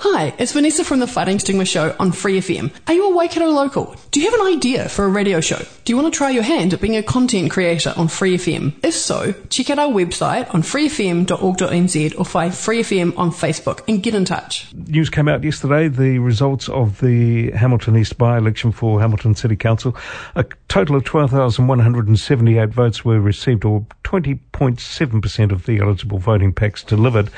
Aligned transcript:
Hi, 0.00 0.32
it's 0.38 0.52
Vanessa 0.52 0.84
from 0.84 1.00
the 1.00 1.08
Fighting 1.08 1.40
Stigma 1.40 1.64
Show 1.64 1.92
on 1.98 2.12
Free 2.12 2.38
FM. 2.38 2.70
Are 2.86 2.94
you 2.94 3.10
a 3.10 3.16
Waikato 3.16 3.48
local? 3.48 3.96
Do 4.12 4.20
you 4.20 4.30
have 4.30 4.40
an 4.40 4.46
idea 4.46 4.88
for 4.88 5.04
a 5.04 5.08
radio 5.08 5.40
show? 5.40 5.58
Do 5.84 5.92
you 5.92 5.96
want 5.96 6.14
to 6.14 6.16
try 6.16 6.30
your 6.30 6.44
hand 6.44 6.72
at 6.72 6.80
being 6.80 6.96
a 6.96 7.02
content 7.02 7.50
creator 7.50 7.92
on 7.96 8.06
Free 8.06 8.36
FM? 8.36 8.74
If 8.84 8.94
so, 8.94 9.34
check 9.48 9.70
out 9.70 9.80
our 9.80 9.88
website 9.88 10.54
on 10.54 10.62
freefm.org.nz 10.62 12.16
or 12.16 12.24
find 12.24 12.54
Free 12.54 12.82
FM 12.82 13.18
on 13.18 13.32
Facebook 13.32 13.80
and 13.88 14.00
get 14.00 14.14
in 14.14 14.24
touch. 14.24 14.72
News 14.72 15.10
came 15.10 15.26
out 15.26 15.42
yesterday, 15.42 15.88
the 15.88 16.20
results 16.20 16.68
of 16.68 17.00
the 17.00 17.50
Hamilton 17.50 17.96
East 17.96 18.16
by-election 18.18 18.70
for 18.70 19.00
Hamilton 19.00 19.34
City 19.34 19.56
Council. 19.56 19.96
A 20.36 20.44
total 20.68 20.94
of 20.94 21.02
12,178 21.02 22.68
votes 22.68 23.04
were 23.04 23.20
received, 23.20 23.64
or 23.64 23.84
20.7% 24.04 25.50
of 25.50 25.66
the 25.66 25.80
eligible 25.80 26.18
voting 26.18 26.52
packs 26.52 26.84
delivered. 26.84 27.30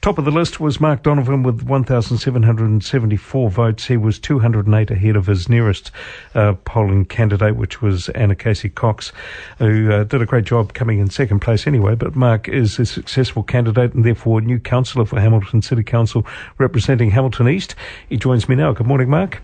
Top 0.00 0.18
of 0.18 0.24
the 0.24 0.30
list 0.30 0.60
was 0.60 0.80
Mark 0.80 1.02
Donovan 1.02 1.42
with 1.42 1.64
1,774 2.10 3.50
votes. 3.50 3.86
He 3.86 3.96
was 3.96 4.18
208 4.18 4.90
ahead 4.90 5.16
of 5.16 5.26
his 5.26 5.48
nearest 5.48 5.90
uh, 6.34 6.52
polling 6.64 7.06
candidate, 7.06 7.56
which 7.56 7.80
was 7.80 8.10
Anna 8.10 8.34
Casey 8.34 8.68
Cox, 8.68 9.12
who 9.58 9.90
uh, 9.90 10.04
did 10.04 10.20
a 10.20 10.26
great 10.26 10.44
job 10.44 10.74
coming 10.74 10.98
in 10.98 11.08
second 11.08 11.40
place 11.40 11.66
anyway. 11.66 11.94
But 11.94 12.14
Mark 12.14 12.48
is 12.48 12.78
a 12.78 12.84
successful 12.84 13.42
candidate 13.42 13.94
and 13.94 14.04
therefore 14.04 14.42
new 14.42 14.58
councillor 14.58 15.06
for 15.06 15.18
Hamilton 15.18 15.62
City 15.62 15.82
Council 15.82 16.26
representing 16.58 17.10
Hamilton 17.10 17.48
East. 17.48 17.74
He 18.08 18.18
joins 18.18 18.48
me 18.48 18.54
now. 18.54 18.72
Good 18.72 18.86
morning, 18.86 19.08
Mark. 19.08 19.42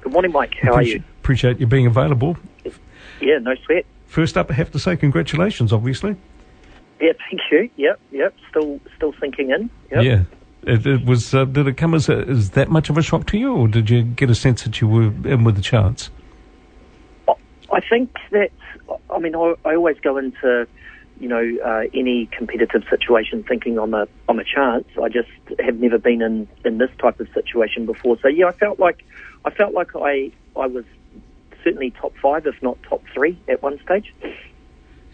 Good 0.00 0.12
morning, 0.12 0.32
Mike. 0.32 0.54
How 0.60 0.72
appreciate, 0.72 0.94
are 0.94 0.98
you? 0.98 1.04
Appreciate 1.20 1.60
you 1.60 1.66
being 1.66 1.86
available. 1.86 2.36
Yeah, 3.20 3.38
no 3.38 3.54
sweat. 3.64 3.86
First 4.06 4.36
up, 4.36 4.50
I 4.50 4.54
have 4.54 4.72
to 4.72 4.80
say 4.80 4.96
congratulations, 4.96 5.72
obviously. 5.72 6.16
Yeah, 7.00 7.12
thank 7.30 7.40
you. 7.52 7.70
Yep, 7.76 8.00
yep. 8.10 8.34
Still, 8.50 8.80
still 8.96 9.14
sinking 9.20 9.50
in. 9.50 9.70
Yep. 9.92 10.04
Yeah. 10.04 10.22
It, 10.64 10.86
it 10.86 11.04
was. 11.04 11.34
Uh, 11.34 11.44
did 11.44 11.66
it 11.66 11.76
come 11.76 11.94
as, 11.94 12.08
a, 12.08 12.18
as 12.18 12.50
that 12.50 12.70
much 12.70 12.88
of 12.88 12.96
a 12.96 13.02
shock 13.02 13.26
to 13.28 13.38
you, 13.38 13.52
or 13.54 13.68
did 13.68 13.90
you 13.90 14.02
get 14.02 14.30
a 14.30 14.34
sense 14.34 14.62
that 14.62 14.80
you 14.80 14.88
were 14.88 15.06
in 15.28 15.44
with 15.44 15.58
a 15.58 15.62
chance? 15.62 16.10
I 17.28 17.80
think 17.80 18.16
that. 18.30 18.50
I 19.10 19.18
mean, 19.18 19.34
I, 19.34 19.54
I 19.64 19.74
always 19.74 19.98
go 20.00 20.18
into, 20.18 20.66
you 21.18 21.28
know, 21.28 21.56
uh, 21.64 21.84
any 21.94 22.26
competitive 22.26 22.84
situation 22.88 23.42
thinking 23.42 23.78
I'm 23.78 23.94
a 23.94 24.06
I'm 24.28 24.38
a 24.38 24.44
chance. 24.44 24.86
I 25.02 25.08
just 25.08 25.30
have 25.58 25.76
never 25.80 25.98
been 25.98 26.22
in 26.22 26.48
in 26.64 26.78
this 26.78 26.90
type 26.98 27.18
of 27.18 27.28
situation 27.34 27.86
before. 27.86 28.18
So 28.20 28.28
yeah, 28.28 28.46
I 28.46 28.52
felt 28.52 28.78
like 28.78 29.04
I 29.44 29.50
felt 29.50 29.74
like 29.74 29.96
I 29.96 30.30
I 30.54 30.66
was 30.66 30.84
certainly 31.64 31.90
top 31.90 32.12
five, 32.22 32.46
if 32.46 32.60
not 32.62 32.78
top 32.84 33.02
three, 33.12 33.38
at 33.48 33.62
one 33.62 33.80
stage. 33.82 34.12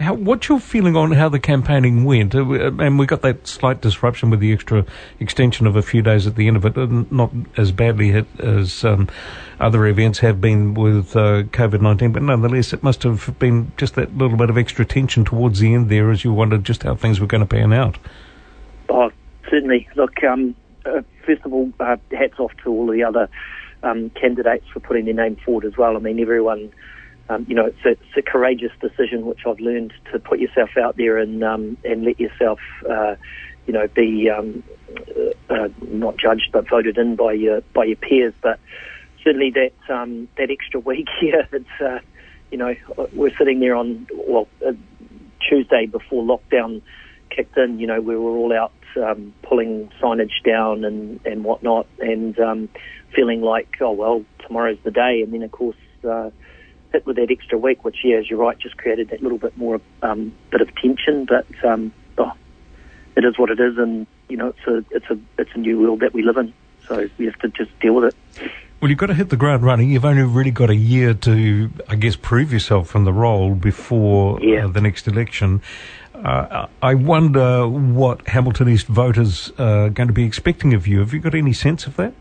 How, 0.01 0.15
what's 0.15 0.49
your 0.49 0.61
feeling 0.61 0.95
on 0.95 1.11
how 1.11 1.29
the 1.29 1.41
campaigning 1.41 2.05
went? 2.05 2.35
Uh, 2.35 2.73
and 2.79 2.99
we 2.99 3.07
got 3.07 3.23
that 3.23 3.49
slight 3.49 3.81
disruption 3.81 4.31
with 4.31 4.39
the 4.39 4.53
extra 4.53 4.87
extension 5.19 5.67
of 5.67 5.75
a 5.75 5.83
few 5.83 6.03
days 6.03 6.27
at 6.27 6.37
the 6.37 6.47
end 6.47 6.57
of 6.57 6.65
it, 6.65 6.79
uh, 6.79 6.87
not 7.11 7.33
as 7.57 7.73
badly 7.73 8.11
hit 8.13 8.27
as 8.39 8.85
um, 8.85 9.09
other 9.59 9.87
events 9.87 10.21
have 10.21 10.41
been 10.41 10.75
with 10.75 11.17
uh, 11.17 11.43
COVID 11.43 11.81
19, 11.81 12.13
but 12.13 12.23
nonetheless, 12.23 12.73
it 12.73 12.83
must 12.85 13.03
have 13.03 13.37
been 13.41 13.73
just 13.77 13.97
that 13.97 14.17
little 14.17 14.37
bit 14.37 14.51
of 14.51 14.57
extra 14.57 14.85
tension 14.85 15.25
towards 15.25 15.59
the 15.59 15.75
end 15.75 15.89
there 15.89 16.13
as 16.13 16.23
you 16.23 16.33
wondered 16.33 16.63
just 16.63 16.85
how 16.85 16.95
things 16.95 17.19
were 17.19 17.27
going 17.27 17.41
to 17.41 17.47
pan 17.47 17.73
out. 17.73 17.99
Oh, 18.89 19.11
certainly. 19.51 19.89
Look, 19.97 20.23
um, 20.23 20.55
uh, 20.87 21.03
first 21.27 21.45
of 21.45 21.53
all, 21.53 21.73
uh, 21.81 21.97
hats 22.13 22.39
off 22.39 22.53
to 22.63 22.71
all 22.71 22.87
the 22.87 23.03
other 23.03 23.29
um, 23.83 24.11
candidates 24.11 24.67
for 24.73 24.79
putting 24.81 25.07
their 25.07 25.15
name 25.15 25.37
forward 25.45 25.65
as 25.65 25.77
well. 25.77 25.97
I 25.97 26.01
mean, 26.01 26.21
everyone, 26.21 26.73
um, 27.29 27.45
you 27.49 27.55
know, 27.55 27.67
it's 27.67 27.85
a, 27.85 27.91
it's 27.91 28.17
a, 28.17 28.23
courageous 28.23 28.73
decision 28.81 29.27
which 29.27 29.41
I've 29.47 29.61
learned 29.61 29.93
to 30.13 30.19
put 30.19 30.39
yourself 30.39 30.71
out 30.77 30.97
there 30.97 31.19
and 31.19 31.45
um, 31.45 31.77
and 31.85 32.05
let 32.05 32.19
yourself, 32.19 32.59
uh, 32.89 33.17
you 33.67 33.75
know, 33.75 33.87
be 33.89 34.31
um, 34.31 34.63
uh, 35.17 35.55
uh, 35.55 35.69
not 35.89 36.17
judged 36.17 36.51
but 36.53 36.69
voted 36.69 36.97
in 36.97 37.17
by 37.17 37.33
your 37.33 37.61
by 37.75 37.85
your 37.85 37.97
peers. 37.97 38.35
But 38.41 38.59
certainly 39.23 39.51
that 39.51 39.95
um, 39.95 40.29
that 40.39 40.51
extra 40.51 40.81
week 40.81 41.09
here, 41.21 41.47
it's 41.53 41.81
uh, 41.81 41.99
you 42.51 42.59
know, 42.59 42.75
we're 43.13 43.37
sitting 43.37 43.61
there 43.61 43.77
on 43.77 44.07
well 44.15 44.49
uh, 44.67 44.73
Tuesday 45.47 45.87
before 45.87 46.25
lockdown 46.25 46.81
kicked 47.31 47.59
in. 47.59 47.79
You 47.79 47.87
know, 47.89 48.01
we 48.01 48.17
were 48.17 48.31
all 48.31 48.53
out 48.53 48.73
um, 48.97 49.35
pulling 49.43 49.91
signage 50.01 50.43
down 50.45 50.85
and, 50.85 51.21
and 51.27 51.45
whatnot, 51.45 51.87
and 51.99 52.39
um, 52.41 52.69
feeling 53.15 53.43
like, 53.43 53.77
oh 53.81 53.93
well, 53.93 54.25
tomorrow's 54.47 54.79
the 54.83 54.91
day. 54.91 55.23
And 55.23 55.33
then 55.33 55.43
of 55.43 55.53
course, 55.53 55.77
uh, 56.09 56.31
hit 56.93 57.07
with 57.07 57.17
that 57.17 57.31
extra 57.31 57.59
week, 57.59 57.85
which 57.85 57.99
yeah, 58.05 58.17
as 58.17 58.31
you're 58.31 58.39
right, 58.39 58.59
just 58.59 58.77
created 58.77 59.11
that 59.11 59.23
little 59.23 59.39
bit 59.39 59.57
more 59.57 59.81
um, 60.03 60.35
bit 60.51 60.61
of 60.61 60.75
tension. 60.77 61.25
But 61.25 61.47
um, 61.65 61.93
oh, 62.19 62.33
it 63.17 63.25
is 63.25 63.39
what 63.39 63.51
it 63.51 63.61
is, 63.61 63.77
and 63.79 64.07
you 64.29 64.37
know, 64.37 64.49
it's 64.49 64.67
a 64.67 64.85
it's 64.95 65.11
a 65.11 65.19
it's 65.39 65.51
a 65.55 65.59
new 65.59 65.81
world 65.81 66.01
that 66.01 66.13
we 66.13 66.23
live 66.23 66.37
in. 66.37 66.53
So 66.87 67.09
we 67.19 67.27
have 67.27 67.39
to 67.41 67.49
just 67.49 67.79
deal 67.81 67.95
with 67.95 68.15
it. 68.15 68.51
Well, 68.81 68.89
you've 68.89 68.99
got 68.99 69.07
to 69.07 69.15
hit 69.15 69.31
the 69.31 69.37
ground 69.37 69.65
running. 69.65 69.91
You've 69.91 70.05
only 70.05 70.23
really 70.23 70.53
got 70.53 70.71
a 70.71 70.77
year 70.77 71.13
to, 71.13 71.71
I 71.89 71.97
guess, 71.97 72.15
prove 72.15 72.53
yourself 72.53 72.89
from 72.89 73.05
the 73.05 73.13
role 73.13 73.55
before 73.55 74.41
yeah. 74.41 74.67
uh, 74.67 74.69
the 74.69 74.81
next 74.81 75.09
election. 75.09 75.61
Uh, 76.15 76.69
I 76.81 76.95
wonder 76.95 77.67
what 77.67 78.29
Hamilton 78.29 78.69
East 78.69 78.87
voters 78.87 79.53
are 79.59 79.91
going 79.91 80.07
to 80.07 80.13
be 80.13 80.25
expecting 80.25 80.75
of 80.75 80.87
you. 80.87 81.01
Have 81.01 81.13
you 81.13 81.19
got 81.19 81.35
any 81.35 81.53
sense 81.53 81.89
of 81.89 81.97
that? 81.97 82.13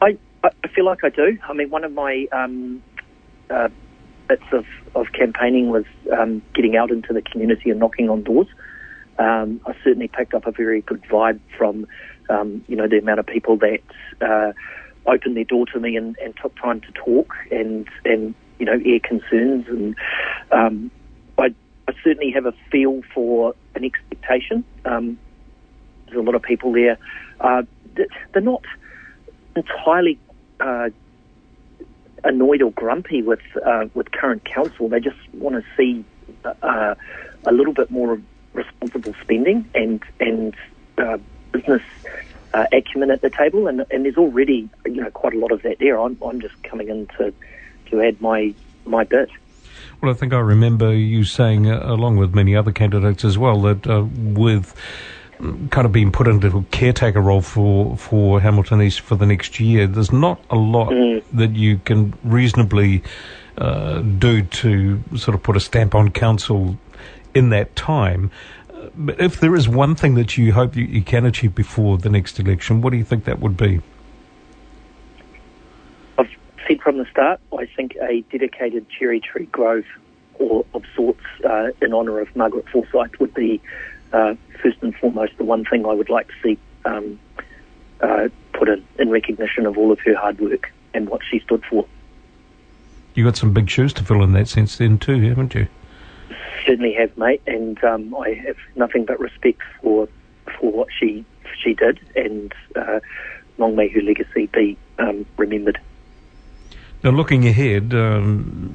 I, 0.00 0.16
I 0.42 0.68
feel 0.68 0.86
like 0.86 1.04
I 1.04 1.10
do. 1.10 1.38
I 1.46 1.52
mean, 1.52 1.68
one 1.68 1.84
of 1.84 1.92
my 1.92 2.26
um, 2.32 2.82
uh, 3.50 3.68
bits 4.28 4.44
of, 4.52 4.64
of 4.94 5.12
campaigning 5.12 5.70
was 5.70 5.84
um, 6.16 6.42
getting 6.54 6.76
out 6.76 6.90
into 6.90 7.12
the 7.12 7.22
community 7.22 7.70
and 7.70 7.80
knocking 7.80 8.08
on 8.08 8.22
doors. 8.22 8.48
Um, 9.18 9.60
I 9.66 9.74
certainly 9.82 10.08
picked 10.08 10.34
up 10.34 10.46
a 10.46 10.52
very 10.52 10.82
good 10.82 11.02
vibe 11.04 11.40
from, 11.56 11.86
um, 12.28 12.64
you 12.68 12.76
know, 12.76 12.86
the 12.86 12.98
amount 12.98 13.20
of 13.20 13.26
people 13.26 13.56
that 13.58 13.80
uh, 14.20 14.52
opened 15.06 15.36
their 15.36 15.44
door 15.44 15.64
to 15.66 15.80
me 15.80 15.96
and, 15.96 16.16
and, 16.18 16.34
took 16.36 16.54
time 16.56 16.80
to 16.82 16.92
talk 16.92 17.34
and, 17.50 17.88
and 18.04 18.34
you 18.58 18.66
know, 18.66 18.78
air 18.84 19.00
concerns. 19.00 19.66
And 19.68 19.96
um, 20.50 20.90
I 21.38 21.54
I 21.88 21.92
certainly 22.02 22.32
have 22.32 22.46
a 22.46 22.52
feel 22.70 23.02
for 23.14 23.54
an 23.74 23.84
expectation. 23.84 24.64
Um, 24.84 25.18
there's 26.06 26.18
a 26.18 26.22
lot 26.22 26.34
of 26.34 26.42
people 26.42 26.72
there. 26.72 26.98
Uh, 27.40 27.62
they're 27.94 28.42
not 28.42 28.62
entirely 29.54 30.18
uh, 30.60 30.90
annoyed 32.26 32.62
or 32.62 32.72
grumpy 32.72 33.22
with 33.22 33.40
uh, 33.64 33.86
with 33.94 34.10
current 34.12 34.44
council. 34.44 34.88
They 34.88 35.00
just 35.00 35.18
want 35.34 35.56
to 35.56 35.64
see 35.76 36.04
uh, 36.44 36.94
a 37.44 37.52
little 37.52 37.72
bit 37.72 37.90
more 37.90 38.20
responsible 38.52 39.14
spending 39.22 39.68
and 39.74 40.02
and 40.20 40.54
uh, 40.98 41.18
business 41.52 41.82
uh, 42.54 42.66
acumen 42.72 43.10
at 43.10 43.20
the 43.20 43.30
table. 43.30 43.66
And, 43.68 43.84
and 43.90 44.04
there's 44.04 44.16
already 44.16 44.68
you 44.84 45.02
know 45.02 45.10
quite 45.10 45.34
a 45.34 45.38
lot 45.38 45.52
of 45.52 45.62
that 45.62 45.78
there. 45.78 45.98
I'm, 45.98 46.18
I'm 46.22 46.40
just 46.40 46.60
coming 46.62 46.88
in 46.88 47.06
to 47.18 47.32
to 47.90 48.02
add 48.02 48.20
my 48.20 48.54
my 48.84 49.04
bit. 49.04 49.30
Well, 50.02 50.10
I 50.10 50.14
think 50.14 50.32
I 50.32 50.40
remember 50.40 50.94
you 50.94 51.24
saying, 51.24 51.70
uh, 51.70 51.80
along 51.84 52.16
with 52.16 52.34
many 52.34 52.54
other 52.54 52.72
candidates 52.72 53.24
as 53.24 53.38
well, 53.38 53.60
that 53.62 53.86
uh, 53.86 54.04
with 54.04 54.74
kind 55.38 55.84
of 55.84 55.92
being 55.92 56.12
put 56.12 56.28
into 56.28 56.56
a 56.56 56.62
caretaker 56.64 57.20
role 57.20 57.40
for, 57.40 57.96
for 57.96 58.40
Hamilton 58.40 58.82
East 58.82 59.00
for 59.00 59.16
the 59.16 59.26
next 59.26 59.60
year, 59.60 59.86
there's 59.86 60.12
not 60.12 60.40
a 60.50 60.56
lot 60.56 60.90
mm. 60.90 61.22
that 61.32 61.54
you 61.54 61.78
can 61.78 62.14
reasonably 62.24 63.02
uh, 63.58 64.00
do 64.00 64.42
to 64.42 65.02
sort 65.16 65.34
of 65.34 65.42
put 65.42 65.56
a 65.56 65.60
stamp 65.60 65.94
on 65.94 66.10
council 66.10 66.76
in 67.34 67.50
that 67.50 67.74
time. 67.76 68.30
But 68.94 69.20
if 69.20 69.40
there 69.40 69.54
is 69.54 69.68
one 69.68 69.94
thing 69.94 70.14
that 70.14 70.36
you 70.38 70.52
hope 70.52 70.76
you, 70.76 70.84
you 70.84 71.02
can 71.02 71.26
achieve 71.26 71.54
before 71.54 71.98
the 71.98 72.08
next 72.08 72.38
election, 72.38 72.80
what 72.80 72.90
do 72.90 72.96
you 72.96 73.04
think 73.04 73.24
that 73.24 73.40
would 73.40 73.56
be? 73.56 73.80
I've 76.18 76.30
said 76.66 76.80
from 76.80 76.98
the 76.98 77.06
start, 77.10 77.40
I 77.52 77.66
think 77.76 77.96
a 77.96 78.22
dedicated 78.30 78.86
cherry 78.88 79.20
tree 79.20 79.46
grove 79.46 79.84
or 80.38 80.64
of 80.74 80.84
sorts 80.94 81.20
uh, 81.44 81.68
in 81.82 81.92
honour 81.94 82.20
of 82.20 82.34
Margaret 82.36 82.68
Forsyth 82.68 83.18
would 83.20 83.34
be 83.34 83.60
uh, 84.12 84.34
first 84.62 84.78
and 84.82 84.94
foremost 84.96 85.36
the 85.38 85.44
one 85.44 85.64
thing 85.64 85.86
I 85.86 85.92
would 85.92 86.10
like 86.10 86.28
to 86.28 86.34
see 86.42 86.58
um, 86.84 87.18
uh, 88.00 88.28
put 88.52 88.68
in 88.68 88.84
in 88.98 89.10
recognition 89.10 89.66
of 89.66 89.76
all 89.78 89.92
of 89.92 90.00
her 90.00 90.14
hard 90.14 90.40
work 90.40 90.72
and 90.94 91.08
what 91.08 91.22
she 91.28 91.40
stood 91.40 91.64
for. 91.68 91.86
You 93.14 93.24
got 93.24 93.36
some 93.36 93.52
big 93.52 93.70
shoes 93.70 93.92
to 93.94 94.04
fill 94.04 94.22
in 94.22 94.32
that 94.32 94.48
sense, 94.48 94.76
then 94.76 94.98
too, 94.98 95.20
haven't 95.22 95.54
you? 95.54 95.68
Certainly 96.66 96.94
have, 96.94 97.16
mate, 97.16 97.40
and 97.46 97.82
um, 97.84 98.14
I 98.14 98.34
have 98.46 98.56
nothing 98.74 99.04
but 99.04 99.18
respect 99.20 99.62
for 99.80 100.08
for 100.58 100.70
what 100.70 100.88
she 100.98 101.24
she 101.62 101.74
did, 101.74 102.00
and 102.14 102.52
uh, 102.74 103.00
long 103.58 103.76
may 103.76 103.88
her 103.88 104.02
legacy 104.02 104.46
be 104.46 104.76
um, 104.98 105.24
remembered. 105.36 105.80
Now, 107.02 107.10
looking 107.10 107.46
ahead, 107.46 107.94
um, 107.94 108.74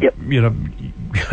yep. 0.00 0.14
you 0.26 0.40
know, 0.40 0.54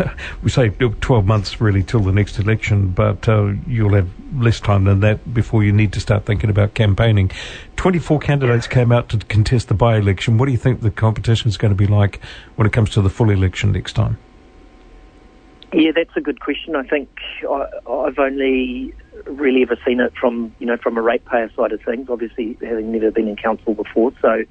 we 0.42 0.50
say 0.50 0.70
12 0.70 1.26
months 1.26 1.60
really 1.60 1.82
till 1.82 2.00
the 2.00 2.12
next 2.12 2.38
election, 2.38 2.90
but 2.90 3.28
uh, 3.28 3.52
you'll 3.66 3.94
have 3.94 4.08
less 4.34 4.60
time 4.60 4.84
than 4.84 5.00
that 5.00 5.32
before 5.32 5.64
you 5.64 5.72
need 5.72 5.92
to 5.92 6.00
start 6.00 6.24
thinking 6.24 6.50
about 6.50 6.74
campaigning. 6.74 7.30
24 7.76 8.18
candidates 8.20 8.66
came 8.66 8.92
out 8.92 9.08
to 9.10 9.18
contest 9.18 9.68
the 9.68 9.74
by-election. 9.74 10.38
What 10.38 10.46
do 10.46 10.52
you 10.52 10.58
think 10.58 10.80
the 10.80 10.90
competition 10.90 11.48
is 11.48 11.56
going 11.56 11.72
to 11.72 11.76
be 11.76 11.86
like 11.86 12.20
when 12.56 12.66
it 12.66 12.72
comes 12.72 12.90
to 12.90 13.02
the 13.02 13.10
full 13.10 13.30
election 13.30 13.72
next 13.72 13.94
time? 13.94 14.18
Yeah, 15.72 15.90
that's 15.94 16.16
a 16.16 16.20
good 16.20 16.40
question. 16.40 16.76
I 16.76 16.82
think 16.82 17.10
I, 17.48 17.66
I've 17.90 18.18
only 18.18 18.94
really 19.26 19.62
ever 19.62 19.76
seen 19.86 20.00
it 20.00 20.14
from 20.18 20.54
you 20.60 20.66
know 20.66 20.78
from 20.78 20.96
a 20.96 21.02
ratepayer 21.02 21.50
side 21.54 21.72
of 21.72 21.82
things. 21.82 22.08
Obviously, 22.08 22.56
having 22.62 22.90
never 22.90 23.10
been 23.10 23.28
in 23.28 23.36
council 23.36 23.74
before, 23.74 24.12
so 24.22 24.44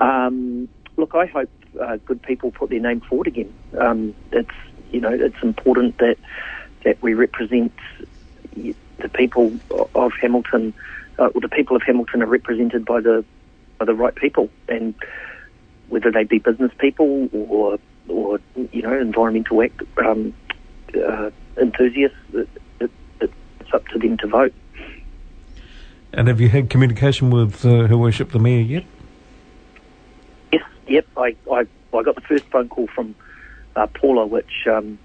um, 0.00 0.68
look, 0.98 1.14
I 1.14 1.26
hope 1.26 1.48
uh, 1.80 1.96
good 2.04 2.22
people 2.22 2.50
put 2.50 2.70
their 2.70 2.80
name 2.80 3.00
forward 3.00 3.26
again. 3.26 3.52
Um, 3.78 4.14
it's 4.32 4.50
you 4.92 5.00
know 5.00 5.10
it's 5.10 5.42
important 5.42 5.98
that 5.98 6.16
that 6.84 7.00
we 7.02 7.14
represent 7.14 7.72
the 8.54 9.08
people 9.08 9.52
of 9.94 10.12
Hamilton, 10.20 10.74
uh, 11.18 11.26
or 11.26 11.40
the 11.40 11.48
people 11.48 11.76
of 11.76 11.82
Hamilton 11.82 12.22
are 12.22 12.26
represented 12.26 12.84
by 12.84 13.00
the 13.00 13.24
by 13.78 13.84
the 13.84 13.94
right 13.94 14.14
people, 14.14 14.50
and 14.68 14.94
whether 15.88 16.10
they 16.10 16.24
be 16.24 16.38
business 16.38 16.72
people 16.78 17.28
or 17.32 17.78
or 18.08 18.40
you 18.72 18.82
know 18.82 18.98
environmental 18.98 19.62
act, 19.62 19.82
um, 19.98 20.34
uh, 20.94 21.30
enthusiasts, 21.56 22.16
it, 22.32 22.48
it, 22.80 22.90
it's 23.20 23.74
up 23.74 23.86
to 23.88 23.98
them 23.98 24.16
to 24.18 24.26
vote. 24.26 24.54
And 26.12 26.26
have 26.26 26.40
you 26.40 26.48
had 26.48 26.70
communication 26.70 27.30
with 27.30 27.64
uh, 27.64 27.86
Her 27.86 27.96
Worship 27.96 28.32
the 28.32 28.40
Mayor 28.40 28.62
yet? 28.62 28.84
Yes, 30.52 30.64
yep, 30.88 31.06
I, 31.16 31.36
I, 31.52 31.66
I 31.94 32.02
got 32.02 32.16
the 32.16 32.20
first 32.22 32.44
phone 32.46 32.68
call 32.68 32.88
from 32.88 33.14
uh, 33.80 33.86
Paula, 33.86 34.26
which 34.26 34.66
um, 34.66 34.98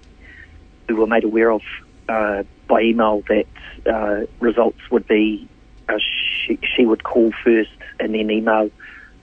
we 0.88 0.94
were 0.94 1.06
made 1.06 1.24
aware 1.24 1.50
of 1.50 1.62
uh, 2.08 2.42
by 2.68 2.82
email 2.82 3.22
that 3.28 3.46
uh, 3.86 4.26
results 4.40 4.78
would 4.90 5.08
be 5.08 5.48
uh, 5.88 5.98
she, 5.98 6.58
she 6.62 6.84
would 6.84 7.02
call 7.02 7.32
first 7.44 7.70
and 8.00 8.14
then 8.14 8.30
email 8.30 8.70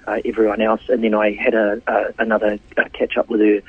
uh, 0.08 0.20
everyone 0.26 0.62
else, 0.62 0.82
and 0.90 1.04
then 1.04 1.14
I 1.14 1.32
had 1.34 1.54
a, 1.54 1.82
a 1.88 2.14
another 2.20 2.60
catch 2.94 3.18
up 3.18 3.30
with 3.30 3.42
her. 3.42 3.62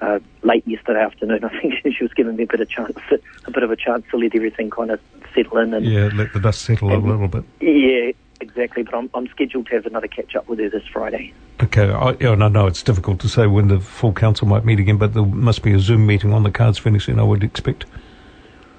Uh, 0.00 0.18
late 0.42 0.66
yesterday 0.66 1.00
afternoon, 1.00 1.44
I 1.44 1.60
think 1.60 1.74
she 1.96 2.02
was 2.02 2.12
giving 2.12 2.34
me 2.34 2.42
a 2.42 2.46
bit 2.46 2.60
of 2.60 2.68
chance, 2.68 2.96
a 3.44 3.50
bit 3.52 3.62
of 3.62 3.70
a 3.70 3.76
chance 3.76 4.04
to 4.10 4.16
let 4.16 4.34
everything 4.34 4.68
kind 4.68 4.90
of 4.90 5.00
settle 5.32 5.58
in 5.58 5.72
and 5.72 5.86
yeah, 5.86 6.10
let 6.12 6.32
the 6.32 6.40
dust 6.40 6.62
settle 6.62 6.92
and, 6.92 7.04
a 7.04 7.08
little 7.08 7.28
bit. 7.28 7.44
Yeah, 7.60 8.10
exactly. 8.40 8.82
But 8.82 8.96
I'm, 8.96 9.10
I'm 9.14 9.28
scheduled 9.28 9.66
to 9.66 9.76
have 9.76 9.86
another 9.86 10.08
catch 10.08 10.34
up 10.34 10.48
with 10.48 10.58
her 10.58 10.68
this 10.68 10.86
Friday. 10.92 11.32
Okay, 11.62 11.90
I, 11.90 12.16
yeah, 12.18 12.32
and 12.32 12.42
I 12.42 12.48
know 12.48 12.66
it's 12.66 12.82
difficult 12.82 13.20
to 13.20 13.28
say 13.28 13.46
when 13.46 13.68
the 13.68 13.78
full 13.78 14.12
council 14.12 14.48
might 14.48 14.64
meet 14.64 14.80
again, 14.80 14.96
but 14.96 15.14
there 15.14 15.24
must 15.24 15.62
be 15.62 15.72
a 15.72 15.78
Zoom 15.78 16.06
meeting 16.06 16.32
on 16.32 16.42
the 16.42 16.50
cards 16.50 16.78
fairly 16.78 16.98
soon, 16.98 17.20
I 17.20 17.22
would 17.22 17.44
expect. 17.44 17.84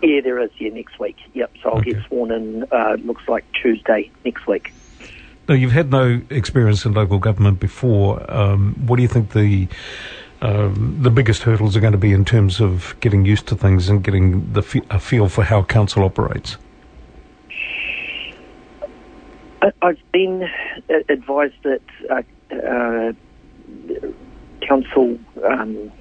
Yeah, 0.02 0.20
there 0.20 0.40
is, 0.40 0.50
yeah, 0.58 0.70
next 0.70 1.00
week. 1.00 1.16
Yep, 1.34 1.52
so 1.64 1.70
I'll 1.70 1.78
okay. 1.78 1.94
get 1.94 2.06
sworn 2.08 2.32
in, 2.32 2.66
uh, 2.72 2.98
looks 3.06 3.24
like 3.30 3.46
Tuesday 3.54 4.12
next 4.26 4.46
week. 4.48 4.74
Now, 5.48 5.56
you've 5.56 5.72
had 5.72 5.92
no 5.92 6.22
experience 6.30 6.86
in 6.86 6.94
local 6.94 7.20
government 7.20 7.62
before. 7.62 8.30
Um, 8.30 8.76
what 8.86 8.98
do 8.98 9.02
you 9.02 9.08
think 9.08 9.32
the 9.32 9.68
um, 10.42 10.98
the 11.02 11.10
biggest 11.10 11.44
hurdles 11.44 11.78
are 11.78 11.80
going 11.80 11.94
to 11.94 11.98
be 11.98 12.12
in 12.12 12.26
terms 12.26 12.60
of 12.60 12.98
getting 13.00 13.24
used 13.24 13.48
to 13.48 13.56
things 13.56 13.88
and 13.88 14.04
getting 14.04 14.52
the 14.52 14.60
f- 14.60 14.86
a 14.90 15.00
feel 15.00 15.30
for 15.30 15.46
how 15.46 15.64
council 15.64 16.04
operates? 16.04 16.58
I've 19.82 20.00
been 20.12 20.50
advised 21.08 21.56
that 21.64 21.82
uh, 22.10 22.24
uh, 22.54 23.14
council 24.66 25.18
um, 25.46 25.92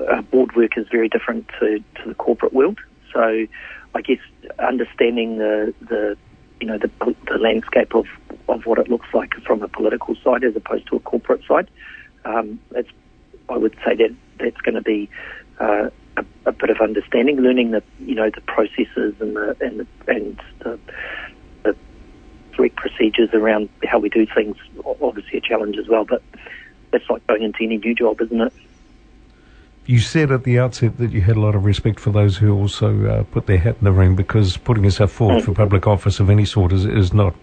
uh, 0.00 0.22
board 0.22 0.54
work 0.56 0.76
is 0.76 0.86
very 0.90 1.08
different 1.08 1.48
to, 1.60 1.82
to 1.96 2.08
the 2.08 2.14
corporate 2.14 2.52
world. 2.52 2.78
So, 3.12 3.46
I 3.94 4.02
guess 4.02 4.18
understanding 4.58 5.38
the 5.38 5.74
the 5.80 6.16
you 6.60 6.66
know 6.66 6.78
the, 6.78 6.90
the 7.26 7.38
landscape 7.38 7.94
of, 7.94 8.06
of 8.48 8.66
what 8.66 8.78
it 8.78 8.88
looks 8.88 9.08
like 9.14 9.34
from 9.46 9.62
a 9.62 9.68
political 9.68 10.14
side 10.22 10.44
as 10.44 10.56
opposed 10.56 10.86
to 10.88 10.96
a 10.96 11.00
corporate 11.00 11.42
side, 11.46 11.68
um, 12.24 12.60
it's 12.72 12.90
I 13.48 13.56
would 13.56 13.76
say 13.84 13.94
that 13.96 14.14
that's 14.38 14.60
going 14.62 14.74
to 14.74 14.82
be 14.82 15.08
uh, 15.60 15.90
a, 16.16 16.24
a, 16.46 16.52
bit 16.52 16.70
of 16.70 16.78
understanding, 16.80 17.40
learning 17.40 17.70
the 17.70 17.82
you 18.00 18.14
know 18.14 18.30
the 18.30 18.40
processes 18.42 19.14
and 19.20 19.36
the 19.36 19.56
and 19.60 19.80
the, 19.80 19.86
and 20.08 20.40
the 20.60 20.78
correct 22.56 22.76
procedures 22.76 23.30
around 23.32 23.68
how 23.84 23.98
we 23.98 24.08
do 24.08 24.26
things, 24.26 24.56
obviously 25.02 25.38
a 25.38 25.40
challenge 25.40 25.76
as 25.76 25.88
well. 25.88 26.04
But 26.04 26.22
that's 26.90 27.08
like 27.10 27.26
going 27.26 27.42
into 27.42 27.62
any 27.62 27.78
new 27.78 27.94
job, 27.94 28.20
isn't 28.20 28.40
it? 28.40 28.52
You 29.86 30.00
said 30.00 30.32
at 30.32 30.42
the 30.42 30.58
outset 30.58 30.98
that 30.98 31.12
you 31.12 31.20
had 31.20 31.36
a 31.36 31.40
lot 31.40 31.54
of 31.54 31.64
respect 31.64 32.00
for 32.00 32.10
those 32.10 32.38
who 32.38 32.52
also 32.52 33.06
uh, 33.06 33.22
put 33.24 33.46
their 33.46 33.58
hat 33.58 33.76
in 33.78 33.84
the 33.84 33.92
ring 33.92 34.16
because 34.16 34.56
putting 34.56 34.82
yourself 34.82 35.12
forward 35.12 35.44
for 35.44 35.54
public 35.54 35.86
office 35.86 36.18
of 36.18 36.28
any 36.28 36.44
sort 36.44 36.72
is, 36.72 36.84
is 36.84 37.12
not 37.12 37.34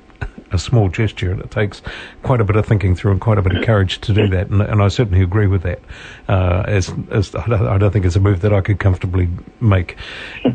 a 0.51 0.57
small 0.57 0.89
gesture, 0.89 1.31
and 1.31 1.41
it 1.41 1.51
takes 1.51 1.81
quite 2.21 2.41
a 2.41 2.43
bit 2.43 2.55
of 2.55 2.65
thinking 2.65 2.95
through 2.95 3.11
and 3.11 3.21
quite 3.21 3.37
a 3.37 3.41
bit 3.41 3.55
of 3.55 3.63
courage 3.63 3.99
to 4.01 4.13
do 4.13 4.27
that. 4.27 4.49
And, 4.49 4.61
and 4.61 4.81
I 4.81 4.87
certainly 4.87 5.21
agree 5.23 5.47
with 5.47 5.63
that. 5.63 5.79
Uh, 6.27 6.63
as, 6.67 6.93
as 7.11 7.33
I 7.35 7.77
don't 7.77 7.91
think 7.91 8.05
it's 8.05 8.15
a 8.15 8.19
move 8.19 8.41
that 8.41 8.53
I 8.53 8.61
could 8.61 8.79
comfortably 8.79 9.29
make. 9.59 9.97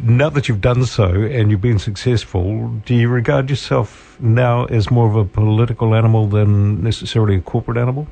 Now 0.03 0.31
that 0.31 0.49
you've 0.49 0.61
done 0.61 0.85
so 0.85 1.07
and 1.07 1.51
you've 1.51 1.61
been 1.61 1.79
successful, 1.79 2.69
do 2.87 2.95
you 2.95 3.09
regard 3.09 3.51
yourself 3.51 4.17
now 4.21 4.65
as 4.67 4.91
more 4.91 5.09
of 5.09 5.17
a 5.17 5.25
political 5.25 5.95
animal 5.95 6.27
than 6.27 6.83
necessarily 6.83 7.37
a 7.37 7.41
corporate 7.41 7.79
animal? 7.79 8.07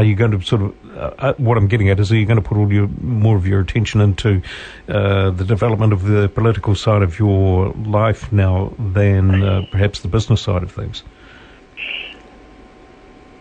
Are 0.00 0.02
you 0.02 0.14
going 0.14 0.30
to 0.30 0.40
sort 0.40 0.62
of 0.62 0.96
uh, 0.96 1.14
uh, 1.18 1.34
what 1.36 1.58
I'm 1.58 1.68
getting 1.68 1.90
at 1.90 2.00
is, 2.00 2.10
are 2.10 2.16
you 2.16 2.24
going 2.24 2.42
to 2.42 2.48
put 2.48 2.56
all 2.56 2.72
your 2.72 2.88
more 3.02 3.36
of 3.36 3.46
your 3.46 3.60
attention 3.60 4.00
into 4.00 4.40
uh, 4.88 5.28
the 5.28 5.44
development 5.44 5.92
of 5.92 6.04
the 6.04 6.30
political 6.30 6.74
side 6.74 7.02
of 7.02 7.18
your 7.18 7.68
life 7.72 8.32
now 8.32 8.72
than 8.78 9.42
uh, 9.42 9.66
perhaps 9.70 10.00
the 10.00 10.08
business 10.08 10.40
side 10.40 10.62
of 10.62 10.72
things? 10.72 11.02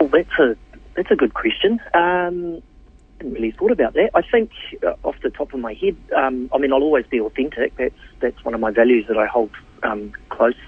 Well, 0.02 0.10
that's 0.10 0.38
a 0.38 0.58
that's 0.98 1.10
a 1.12 1.16
good 1.16 1.34
question. 1.34 1.80
Um, 1.94 2.58
I 2.58 3.24
hadn't 3.24 3.34
really 3.36 3.52
thought 3.52 3.72
about 3.72 3.94
that. 3.94 4.10
I 4.14 4.22
think 4.22 4.52
uh, 4.86 4.96
off 5.06 5.16
the 5.24 5.30
top 5.30 5.54
of 5.54 5.62
my 5.62 5.76
head, 5.76 5.96
um, 6.14 6.50
I 6.54 6.58
mean, 6.58 6.74
I'll 6.74 6.84
always 6.84 7.06
be 7.08 7.22
authentic. 7.22 7.78
That's 7.78 7.96
that's 8.20 8.44
one 8.44 8.54
of 8.54 8.60
my 8.60 8.72
values 8.72 9.06
that 9.08 9.18
I 9.18 9.28
hold 9.28 9.52
um, 9.82 10.12
close. 10.28 10.60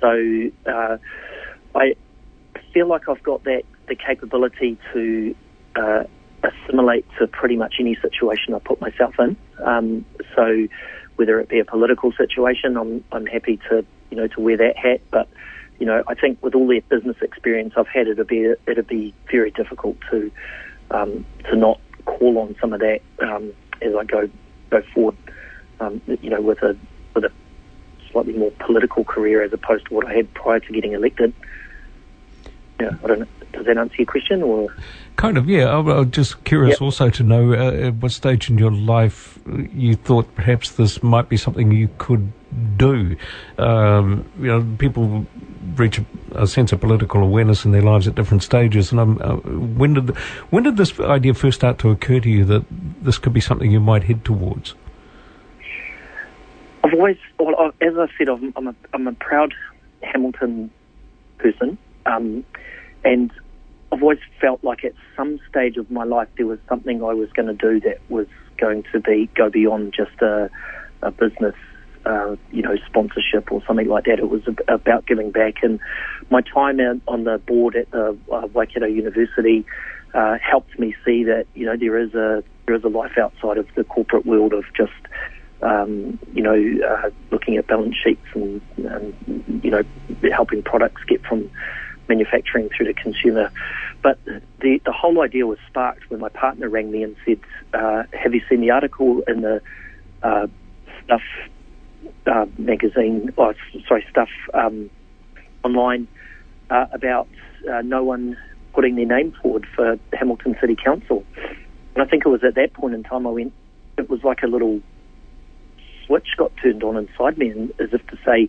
So 0.00 0.50
uh, 0.66 0.96
I 1.76 1.94
feel 2.74 2.88
like 2.88 3.08
I've 3.08 3.22
got 3.22 3.44
that 3.44 3.62
the 3.92 3.96
capability 4.02 4.78
to 4.92 5.34
uh, 5.76 6.04
assimilate 6.42 7.04
to 7.18 7.26
pretty 7.26 7.56
much 7.56 7.74
any 7.78 7.94
situation 7.96 8.54
I 8.54 8.58
put 8.58 8.80
myself 8.80 9.14
in. 9.18 9.36
Um, 9.62 10.04
so 10.34 10.66
whether 11.16 11.38
it 11.40 11.48
be 11.48 11.58
a 11.58 11.64
political 11.64 12.10
situation, 12.12 12.76
I'm 12.76 13.04
I'm 13.12 13.26
happy 13.26 13.58
to 13.68 13.84
you 14.10 14.16
know 14.16 14.28
to 14.28 14.40
wear 14.40 14.56
that 14.56 14.76
hat. 14.76 15.02
But 15.10 15.28
you 15.78 15.84
know, 15.86 16.02
I 16.06 16.14
think 16.14 16.42
with 16.42 16.54
all 16.54 16.66
the 16.66 16.80
business 16.88 17.16
experience 17.20 17.74
I've 17.76 17.88
had, 17.88 18.08
it'd 18.08 18.26
be 18.26 18.54
it'd 18.66 18.86
be 18.86 19.14
very 19.30 19.50
difficult 19.50 19.98
to 20.10 20.32
um, 20.90 21.26
to 21.50 21.56
not 21.56 21.78
call 22.06 22.38
on 22.38 22.56
some 22.60 22.72
of 22.72 22.80
that 22.80 23.00
um, 23.20 23.52
as 23.82 23.94
I 23.94 24.04
go 24.04 24.28
go 24.70 24.82
forward. 24.94 25.16
Um, 25.80 26.00
you 26.06 26.30
know, 26.30 26.40
with 26.40 26.62
a 26.62 26.76
with 27.14 27.24
a 27.24 27.32
slightly 28.10 28.32
more 28.32 28.52
political 28.52 29.04
career 29.04 29.42
as 29.42 29.52
opposed 29.52 29.86
to 29.88 29.94
what 29.94 30.06
I 30.06 30.14
had 30.14 30.32
prior 30.32 30.60
to 30.60 30.72
getting 30.72 30.92
elected. 30.92 31.34
Yeah, 32.80 32.90
I 33.04 33.06
don't 33.06 33.20
know. 33.20 33.26
Does 33.52 33.66
that 33.66 33.76
answer 33.76 33.96
your 33.98 34.06
question, 34.06 34.42
or? 34.42 34.74
Kind 35.16 35.36
of, 35.36 35.48
yeah. 35.48 35.76
I'm 35.76 36.10
just 36.10 36.42
curious 36.44 36.74
yep. 36.74 36.82
also 36.82 37.10
to 37.10 37.22
know 37.22 37.52
uh, 37.52 37.88
at 37.88 37.94
what 37.96 38.12
stage 38.12 38.48
in 38.48 38.58
your 38.58 38.70
life 38.70 39.38
you 39.72 39.94
thought 39.94 40.34
perhaps 40.34 40.72
this 40.72 41.02
might 41.02 41.28
be 41.28 41.36
something 41.36 41.70
you 41.70 41.90
could 41.98 42.32
do. 42.76 43.16
Um, 43.58 44.24
you 44.38 44.46
know, 44.46 44.76
people 44.78 45.26
reach 45.76 45.98
a, 45.98 46.06
a, 46.34 46.46
sense 46.46 46.72
of 46.72 46.80
political 46.80 47.22
awareness 47.22 47.64
in 47.64 47.72
their 47.72 47.82
lives 47.82 48.08
at 48.08 48.14
different 48.14 48.42
stages. 48.42 48.92
And 48.92 49.20
uh, 49.20 49.36
when 49.36 49.94
did 49.94 50.16
when 50.50 50.62
did 50.62 50.76
this 50.76 50.98
idea 51.00 51.34
first 51.34 51.60
start 51.60 51.78
to 51.80 51.90
occur 51.90 52.20
to 52.20 52.28
you 52.28 52.44
that 52.46 52.64
this 53.02 53.18
could 53.18 53.32
be 53.32 53.40
something 53.40 53.70
you 53.70 53.80
might 53.80 54.04
head 54.04 54.24
towards? 54.24 54.74
I've 56.84 56.94
always, 56.94 57.16
well, 57.38 57.72
as 57.80 57.96
I 57.96 58.06
said, 58.18 58.28
I'm, 58.28 58.52
I'm, 58.56 58.66
a, 58.66 58.74
I'm 58.92 59.06
a 59.06 59.12
proud 59.12 59.54
Hamilton 60.02 60.70
person, 61.38 61.78
um, 62.06 62.44
and 63.04 63.30
I've 63.92 64.02
always 64.02 64.18
felt 64.40 64.64
like 64.64 64.84
at 64.84 64.94
some 65.16 65.38
stage 65.50 65.76
of 65.76 65.90
my 65.90 66.04
life 66.04 66.28
there 66.38 66.46
was 66.46 66.58
something 66.68 67.04
I 67.04 67.12
was 67.12 67.30
going 67.32 67.48
to 67.48 67.54
do 67.54 67.80
that 67.80 68.00
was 68.08 68.26
going 68.56 68.84
to 68.92 69.00
be 69.00 69.28
go 69.34 69.50
beyond 69.50 69.92
just 69.94 70.20
a, 70.22 70.48
a 71.02 71.10
business, 71.10 71.54
uh, 72.06 72.36
you 72.50 72.62
know, 72.62 72.76
sponsorship 72.86 73.52
or 73.52 73.62
something 73.66 73.88
like 73.88 74.04
that. 74.04 74.18
It 74.18 74.30
was 74.30 74.42
about 74.66 75.06
giving 75.06 75.30
back, 75.30 75.62
and 75.62 75.78
my 76.30 76.40
time 76.40 76.80
on 77.06 77.24
the 77.24 77.38
board 77.38 77.76
at 77.76 77.90
the 77.90 78.16
uh, 78.32 78.46
Waikato 78.46 78.86
University 78.86 79.66
uh, 80.14 80.38
helped 80.38 80.78
me 80.78 80.94
see 81.04 81.24
that 81.24 81.46
you 81.54 81.66
know 81.66 81.76
there 81.76 81.98
is 81.98 82.14
a 82.14 82.42
there 82.66 82.74
is 82.74 82.84
a 82.84 82.88
life 82.88 83.18
outside 83.18 83.58
of 83.58 83.66
the 83.74 83.84
corporate 83.84 84.24
world 84.24 84.54
of 84.54 84.64
just 84.74 84.92
um, 85.60 86.18
you 86.32 86.42
know 86.42 86.86
uh, 86.86 87.10
looking 87.30 87.56
at 87.58 87.66
balance 87.66 87.96
sheets 88.02 88.26
and, 88.34 88.62
and 88.78 89.62
you 89.62 89.70
know 89.70 89.82
helping 90.30 90.62
products 90.62 91.02
get 91.04 91.22
from 91.26 91.50
manufacturing 92.12 92.68
through 92.68 92.86
to 92.86 92.94
consumer. 92.94 93.50
But 94.02 94.18
the 94.24 94.80
the 94.84 94.92
whole 94.92 95.22
idea 95.22 95.46
was 95.46 95.58
sparked 95.68 96.10
when 96.10 96.20
my 96.20 96.28
partner 96.28 96.68
rang 96.68 96.90
me 96.90 97.02
and 97.02 97.16
said, 97.24 97.40
uh, 97.72 98.02
"Have 98.12 98.34
you 98.34 98.42
seen 98.48 98.60
the 98.60 98.70
article 98.70 99.22
in 99.26 99.40
the 99.42 99.62
uh, 100.22 100.46
Stuff 101.04 101.22
uh, 102.26 102.46
magazine? 102.58 103.32
Oh, 103.38 103.54
sorry, 103.88 104.04
Stuff 104.10 104.28
um, 104.54 104.90
online 105.64 106.08
uh, 106.70 106.86
about 106.92 107.28
uh, 107.70 107.82
no 107.82 108.02
one 108.04 108.36
putting 108.74 108.96
their 108.96 109.06
name 109.06 109.32
forward 109.40 109.66
for 109.74 109.98
Hamilton 110.12 110.56
City 110.60 110.76
Council?" 110.76 111.24
And 111.94 112.02
I 112.02 112.06
think 112.06 112.24
it 112.26 112.28
was 112.28 112.42
at 112.44 112.54
that 112.56 112.72
point 112.72 112.94
in 112.94 113.02
time 113.02 113.26
I 113.26 113.30
went. 113.30 113.52
It 113.98 114.08
was 114.08 114.24
like 114.24 114.42
a 114.42 114.46
little 114.46 114.80
switch 116.06 116.28
got 116.36 116.50
turned 116.62 116.82
on 116.82 116.96
inside 116.96 117.38
me, 117.38 117.48
and 117.50 117.70
as 117.78 117.90
if 117.92 118.04
to 118.08 118.18
say, 118.24 118.48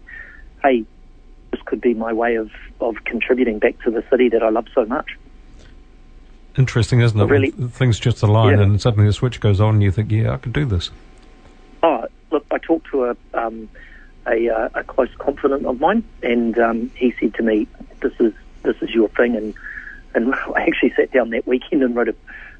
"Hey, 0.63 0.85
could 1.65 1.81
be 1.81 1.93
my 1.93 2.13
way 2.13 2.35
of, 2.35 2.51
of 2.81 3.03
contributing 3.05 3.59
back 3.59 3.79
to 3.83 3.91
the 3.91 4.03
city 4.09 4.29
that 4.29 4.43
I 4.43 4.49
love 4.49 4.67
so 4.73 4.85
much. 4.85 5.17
Interesting, 6.57 6.99
isn't 7.01 7.19
it? 7.19 7.25
Really, 7.25 7.51
Things 7.51 7.99
just 7.99 8.21
align, 8.21 8.57
yeah. 8.57 8.63
and 8.63 8.81
suddenly 8.81 9.07
the 9.07 9.13
switch 9.13 9.39
goes 9.39 9.59
on, 9.59 9.75
and 9.75 9.83
you 9.83 9.91
think, 9.91 10.11
"Yeah, 10.11 10.33
I 10.33 10.37
could 10.37 10.53
do 10.53 10.65
this." 10.65 10.91
Oh, 11.81 12.05
look! 12.31 12.45
I 12.51 12.59
talked 12.59 12.91
to 12.91 13.05
a 13.05 13.17
um, 13.33 13.69
a, 14.27 14.49
uh, 14.49 14.69
a, 14.75 14.83
close 14.83 15.09
confidant 15.17 15.65
of 15.65 15.79
mine, 15.79 16.03
and 16.21 16.57
um, 16.59 16.91
he 16.95 17.13
said 17.19 17.33
to 17.35 17.43
me, 17.43 17.67
"This 18.01 18.13
is 18.19 18.33
this 18.61 18.75
is 18.81 18.91
your 18.91 19.09
thing." 19.09 19.35
And 19.35 19.55
and 20.13 20.35
I 20.55 20.61
actually 20.61 20.93
sat 20.95 21.11
down 21.11 21.31
that 21.31 21.47
weekend 21.47 21.81
and 21.81 21.95
wrote 21.95 22.09
a, 22.09 22.15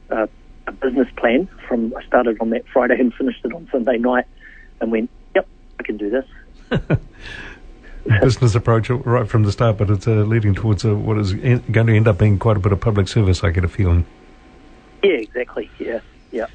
a, 0.10 0.30
a 0.66 0.72
business 0.72 1.08
plan. 1.16 1.48
From 1.68 1.94
I 1.96 2.04
started 2.04 2.38
on 2.42 2.50
that 2.50 2.68
Friday 2.68 3.00
and 3.00 3.14
finished 3.14 3.46
it 3.46 3.54
on 3.54 3.70
Sunday 3.72 3.98
night, 4.00 4.26
and 4.82 4.92
went, 4.92 5.12
"Yep, 5.36 5.48
I 5.80 5.84
can 5.84 5.98
do 5.98 6.10
this." 6.10 6.26
business 8.22 8.56
approach 8.56 8.90
right 8.90 9.28
from 9.28 9.44
the 9.44 9.52
start, 9.52 9.78
but 9.78 9.90
it's 9.90 10.08
uh, 10.08 10.12
leading 10.12 10.54
towards 10.54 10.86
uh, 10.86 10.96
what 10.96 11.18
is 11.18 11.32
in, 11.32 11.64
going 11.72 11.88
to 11.88 11.96
end 11.96 12.08
up 12.08 12.18
being 12.18 12.40
quite 12.40 12.58
a 12.58 12.60
bit 12.60 12.72
of 12.72 12.80
public 12.80 13.08
service. 13.08 13.44
I 13.44 13.52
get 13.52 13.64
a 13.64 13.68
feeling. 13.68 14.06
Yeah, 15.02 15.12
exactly. 15.12 15.70
Yeah, 15.80 16.00
yeah. 16.32 16.48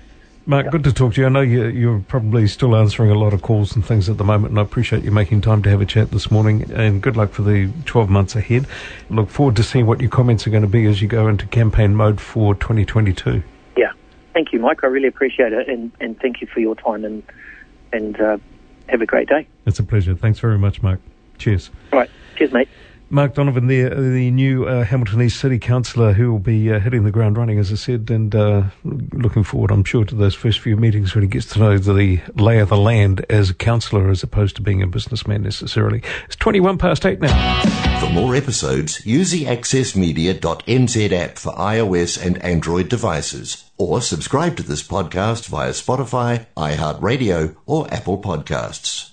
Mark, 0.46 0.64
yeah. 0.64 0.70
good 0.70 0.84
to 0.84 0.92
talk 0.92 1.14
to 1.14 1.20
you. 1.20 1.26
I 1.26 1.30
know 1.30 1.40
you, 1.42 1.92
are 1.92 1.98
probably 2.00 2.46
still 2.46 2.74
answering 2.74 3.10
a 3.10 3.14
lot 3.14 3.34
of 3.34 3.42
calls 3.42 3.76
and 3.76 3.84
things 3.84 4.08
at 4.08 4.16
the 4.16 4.24
moment, 4.24 4.52
and 4.52 4.58
I 4.58 4.62
appreciate 4.62 5.04
you 5.04 5.10
making 5.10 5.42
time 5.42 5.62
to 5.62 5.70
have 5.70 5.82
a 5.82 5.86
chat 5.86 6.10
this 6.10 6.30
morning. 6.30 6.70
And 6.72 7.02
good 7.02 7.16
luck 7.16 7.32
for 7.32 7.42
the 7.42 7.70
12 7.84 8.08
months 8.08 8.34
ahead. 8.34 8.66
Look 9.10 9.28
forward 9.28 9.56
to 9.56 9.62
seeing 9.62 9.86
what 9.86 10.00
your 10.00 10.10
comments 10.10 10.46
are 10.46 10.50
going 10.50 10.62
to 10.62 10.68
be 10.68 10.86
as 10.86 11.02
you 11.02 11.08
go 11.08 11.28
into 11.28 11.46
campaign 11.46 11.94
mode 11.94 12.18
for 12.18 12.54
2022. 12.54 13.42
Yeah, 13.76 13.92
thank 14.32 14.52
you, 14.52 14.58
Mike. 14.58 14.84
I 14.84 14.86
really 14.86 15.08
appreciate 15.08 15.52
it, 15.52 15.68
and, 15.68 15.92
and 16.00 16.18
thank 16.18 16.40
you 16.40 16.46
for 16.46 16.60
your 16.60 16.74
time 16.74 17.04
and 17.04 17.22
and 17.90 18.20
uh, 18.20 18.36
have 18.88 19.00
a 19.00 19.06
great 19.06 19.28
day. 19.28 19.46
It's 19.66 19.78
a 19.78 19.82
pleasure. 19.82 20.14
Thanks 20.14 20.38
very 20.38 20.58
much, 20.58 20.82
Mark. 20.82 21.00
Cheers. 21.38 21.70
All 21.92 22.00
right. 22.00 22.10
Cheers, 22.36 22.52
mate. 22.52 22.68
Mark 23.10 23.34
Donovan, 23.34 23.68
the 23.68 23.88
the 23.88 24.30
new 24.30 24.66
uh, 24.66 24.84
Hamilton 24.84 25.22
East 25.22 25.40
City 25.40 25.58
Councillor, 25.58 26.12
who 26.12 26.30
will 26.30 26.38
be 26.38 26.70
uh, 26.70 26.78
hitting 26.78 27.04
the 27.04 27.10
ground 27.10 27.38
running, 27.38 27.58
as 27.58 27.72
I 27.72 27.76
said, 27.76 28.10
and 28.10 28.34
uh, 28.34 28.64
looking 28.84 29.44
forward, 29.44 29.70
I'm 29.70 29.84
sure, 29.84 30.04
to 30.04 30.14
those 30.14 30.34
first 30.34 30.60
few 30.60 30.76
meetings 30.76 31.14
when 31.14 31.22
he 31.22 31.28
gets 31.28 31.46
to 31.54 31.58
know 31.58 31.78
the 31.78 32.20
lay 32.34 32.58
of 32.58 32.68
the 32.68 32.76
land 32.76 33.24
as 33.30 33.48
a 33.48 33.54
councillor, 33.54 34.10
as 34.10 34.22
opposed 34.22 34.56
to 34.56 34.62
being 34.62 34.82
a 34.82 34.86
businessman 34.86 35.42
necessarily. 35.42 36.02
It's 36.26 36.36
21 36.36 36.76
past 36.76 37.06
eight 37.06 37.20
now. 37.20 37.62
For 38.00 38.10
more 38.10 38.36
episodes, 38.36 39.04
use 39.06 39.30
the 39.30 39.46
accessmedia.nz 39.46 41.12
app 41.12 41.38
for 41.38 41.52
iOS 41.54 42.22
and 42.22 42.36
Android 42.44 42.90
devices, 42.90 43.70
or 43.78 44.02
subscribe 44.02 44.58
to 44.58 44.62
this 44.62 44.86
podcast 44.86 45.48
via 45.48 45.70
Spotify, 45.70 46.46
iHeartRadio, 46.58 47.56
or 47.64 47.92
Apple 47.92 48.20
Podcasts. 48.20 49.12